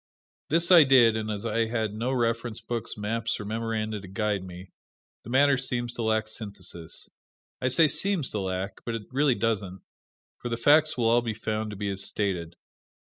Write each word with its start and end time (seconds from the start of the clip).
This 0.49 0.71
I 0.71 0.83
did, 0.83 1.15
and 1.15 1.29
as 1.29 1.45
I 1.45 1.67
had 1.67 1.93
no 1.93 2.11
reference 2.11 2.59
books, 2.59 2.97
maps 2.97 3.39
or 3.39 3.45
memoranda 3.45 4.01
to 4.01 4.07
guide 4.07 4.43
me, 4.43 4.71
the 5.23 5.29
matter 5.29 5.59
seems 5.59 5.93
to 5.93 6.01
lack 6.01 6.27
synthesis. 6.27 7.07
I 7.61 7.67
say 7.67 7.87
seems 7.87 8.31
to 8.31 8.39
lack 8.39 8.81
but 8.83 8.95
it 8.95 9.03
really 9.11 9.35
doesn't, 9.35 9.83
for 10.41 10.49
the 10.49 10.57
facts 10.57 10.97
will 10.97 11.05
all 11.07 11.21
be 11.21 11.35
found 11.35 11.69
to 11.69 11.75
be 11.77 11.91
as 11.91 12.03
stated. 12.03 12.55